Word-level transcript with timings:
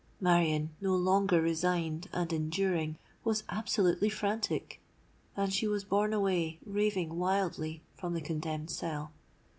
Marion, 0.19 0.71
no 0.81 0.95
longer 0.95 1.39
resigned 1.39 2.09
and 2.11 2.33
enduring, 2.33 2.97
was 3.23 3.43
absolutely 3.49 4.09
frantic; 4.09 4.81
and 5.37 5.53
she 5.53 5.67
was 5.67 5.83
borne 5.83 6.11
away, 6.11 6.57
raving 6.65 7.19
wildly, 7.19 7.83
from 7.97 8.15
the 8.15 8.21
condemned 8.21 8.71
cell. 8.71 9.11